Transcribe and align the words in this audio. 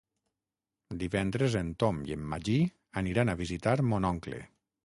Divendres 1.03 1.57
en 1.59 1.69
Tom 1.85 2.01
i 2.13 2.17
en 2.17 2.25
Magí 2.33 2.57
aniran 3.03 3.33
a 3.35 3.39
visitar 3.47 3.79
mon 3.93 4.13
oncle. 4.15 4.43